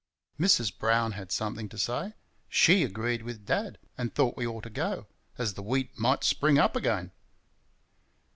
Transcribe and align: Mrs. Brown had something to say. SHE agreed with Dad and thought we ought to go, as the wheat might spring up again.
Mrs. 0.39 0.75
Brown 0.75 1.11
had 1.11 1.31
something 1.31 1.69
to 1.69 1.77
say. 1.77 2.15
SHE 2.49 2.81
agreed 2.85 3.21
with 3.21 3.45
Dad 3.45 3.77
and 3.99 4.11
thought 4.11 4.35
we 4.35 4.47
ought 4.47 4.63
to 4.63 4.71
go, 4.71 5.05
as 5.37 5.53
the 5.53 5.61
wheat 5.61 5.95
might 5.95 6.23
spring 6.23 6.57
up 6.57 6.75
again. 6.75 7.11